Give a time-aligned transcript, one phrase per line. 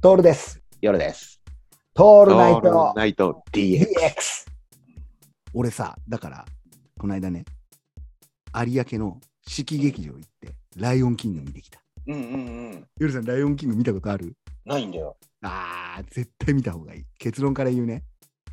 [0.00, 0.62] トールです。
[0.80, 1.40] 夜です。
[1.96, 3.84] オトールナイトナイト DX。
[5.54, 6.44] 俺さ、だから、
[6.96, 7.44] この間ね、
[8.64, 11.80] 有明の四季劇場行って、ライオンキング見てきた。
[12.06, 12.86] うんうんうん。
[13.00, 14.36] 夜さん、ライオンキング見たことある？
[14.64, 15.16] ないんだよ。
[15.42, 17.04] あー、絶対見た方がいい。
[17.18, 18.04] 結論から言うね。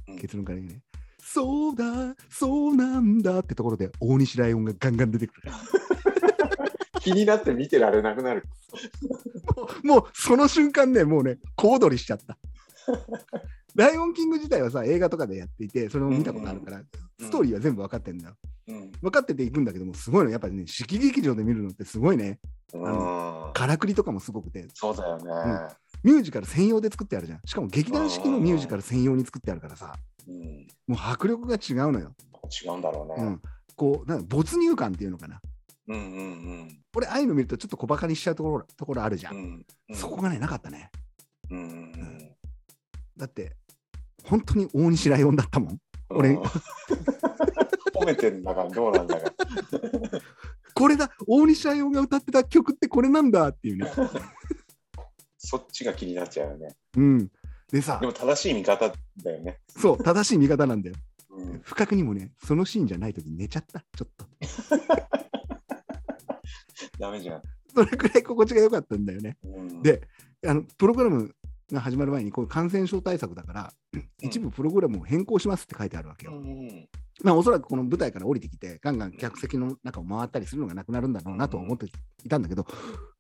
[0.08, 0.82] うん結論から言うね。
[1.20, 5.52] そうだ、そうなんだってところで、大西ライオンがガンガン出てくる。
[7.02, 8.46] 気になって見てられなくなる。
[9.84, 12.38] もうその瞬間ね、もうね、小躍りしちゃった。
[13.76, 16.82] ライオンキング自体はさ、映画とかでやっていて、それも見たことあるから、
[17.20, 18.36] ストーリーは全部分かってんだよ。
[18.68, 18.92] うん。
[19.02, 22.40] 分かってていくんだけども、すごいの、やっぱりね、四季劇場で見るのってすごいね、
[22.74, 23.52] うん。
[23.54, 25.76] からくりとかもすごくて、そうだよね。
[26.04, 27.42] ミュージカル専用で作ってあるじゃん。
[27.46, 29.94] しかも劇団四季のミュージカル専用に作ってあるからさ、
[30.28, 30.68] うん。
[30.88, 32.14] もう迫力が違うのよ。
[32.64, 33.26] 違うんだろうね。
[33.26, 33.42] うん。
[33.76, 35.42] こう、なんか没入感っていうのかな。
[35.88, 39.32] うんうん俺、ああいうの見るとちょっと小バカにしちゃうところところあるじゃ。
[39.32, 39.66] うんん。
[39.90, 39.96] うん。
[39.96, 40.90] そこがね、なかったね。
[41.50, 42.36] うんうんうん。
[43.18, 43.56] だって、
[44.24, 45.78] 本当に大西ライオンだったもん。
[46.10, 46.44] 俺うん
[47.96, 49.32] 褒めてんだからどうなんだか。
[50.76, 53.90] これだ、大西ライオンが歌ってた曲ってこれなんだっていうね。
[55.38, 56.76] そっちが気になっちゃうよね。
[56.98, 57.32] うん。
[57.72, 59.60] でさで、も正しい見方だよね。
[59.70, 60.96] そう、正しい見方なんだよ。
[61.30, 61.62] うん。
[61.64, 64.26] 不覚にもね、そのシーンじゃないとき寝ちゃった、ちょっと。
[67.00, 67.42] ダメじゃん。
[67.74, 69.38] それくらい心地が良かったんだよね。
[69.44, 70.02] うんで
[70.48, 71.34] あのプログラム
[71.72, 73.74] が始まる前に、こういう感染症対策だから、
[74.22, 76.34] 一部プログラムを変更しますって書いてあるわけよ。
[76.34, 76.90] うんうん
[77.24, 81.88] まあ、おそらくこの舞台から降りてきて、ガンガン客席の中を回ったりするのがなくなるんだろうなとは思って
[82.24, 82.68] いたんだけど、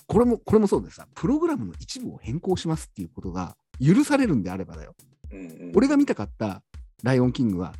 [0.07, 4.95] これも、これもそうでさ、プログラムの一部を変更しますっていうことが許されるんであればだよ。
[5.31, 5.71] うんうん。
[5.75, 6.61] 俺が見たかった
[7.03, 7.73] ライオンキングは、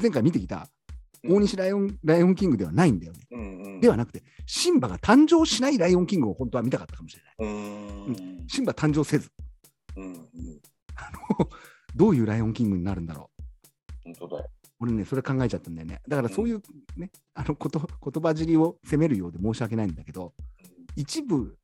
[0.00, 0.68] 前回見てきた
[1.24, 3.20] 大西ライオンライオンキングではないんだよね。
[3.30, 3.80] うんうん。
[3.80, 7.52] ではなくて、シンバが誕生しないライオンキングを本当は見たかったかもしれない。
[7.52, 8.48] うん。
[8.48, 9.30] シンバ誕生せず、
[9.96, 10.22] うんうん。
[11.94, 13.42] どういうライオンキングになるんだろう。
[14.04, 14.50] 本当だよ。
[14.80, 16.00] 俺ね、それ考えちゃったんだよね。
[16.08, 16.62] だからそういう
[16.96, 20.32] ね、あのこと言葉尻を責めるようで申し訳ないんだけど、
[20.96, 21.58] 一部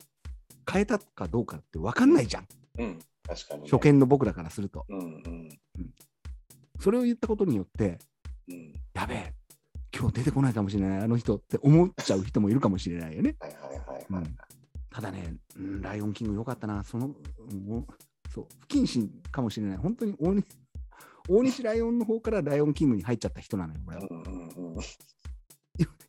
[0.71, 2.47] 変えたかどうかって分かんないじゃん。
[2.79, 2.99] うん。
[3.27, 3.69] 確かにね。
[3.71, 4.85] 初見の僕らからすると。
[4.89, 5.49] うんうん
[6.79, 7.99] それを言ったことによって、
[8.49, 8.75] うん。
[8.93, 9.35] やべえ、
[9.99, 13.37] 今日出てこないかもしれない、あの人って思っちゃう人もいるかもしれないよね。
[13.41, 14.07] はいはいはいはい。
[14.11, 14.37] うん
[14.89, 17.87] ただね、うん、ライオンキング良かったな、その、もう
[18.33, 19.77] そう、不謹慎かもしれない。
[19.77, 20.47] 本当に大西
[21.29, 24.09] 大西ライオンの方からライオンキングに入っちゃった人なのよ、これは。
[24.11, 24.77] うん。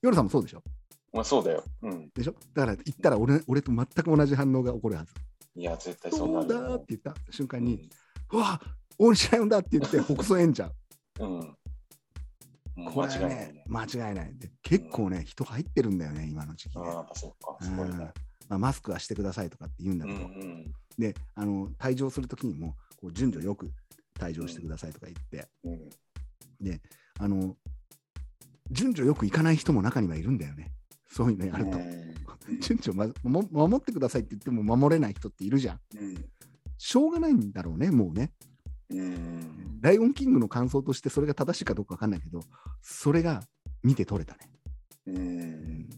[0.01, 0.63] 夜さんもそうでしょ？
[1.11, 1.65] まあそうだよ。
[1.81, 2.09] うん。
[2.15, 2.35] でしょ？
[2.53, 5.13] だから言ったら俺俺と全く同じ反応が起こるはず。
[5.55, 7.89] いや、絶対そうなそうるよだーって言った瞬間に、
[8.31, 8.61] うわ
[8.97, 10.67] 大西ライオンだって言って、北総演じゃ
[11.19, 11.25] う。
[11.25, 11.56] うん。
[12.77, 12.85] うん。
[12.85, 14.37] うんこれは間違いないね。、ね間違いない。
[14.37, 16.87] で結構ね、人入ってるんだよね、今の時期ね。
[16.87, 17.35] ああ、そ。
[17.59, 18.11] うんすごいね。
[18.49, 20.73] まあ、マスクはしてくださいとかって言うんだうけど、んうん。
[20.97, 23.71] であの退場するときにもこう順序よく
[24.19, 25.89] 退場してくださいとか言って、うん。
[26.61, 26.81] で
[27.19, 27.55] あの
[28.71, 30.71] 順序よくいかない人も中にはいるんだよね。
[31.09, 31.77] そういうのやると。
[32.61, 35.79] 順序、ま、も守ってくださいって言っても守れない人っているじゃん。
[35.99, 36.25] うん。
[36.77, 38.31] しょうがないんだろうね、もうね。
[38.89, 39.79] うん。
[39.81, 42.41] ライオンキングの感想としてそれが正しいかどうかわかんないけど、
[42.81, 43.41] それが
[43.83, 44.49] 見て取れたね。
[45.07, 45.89] うん。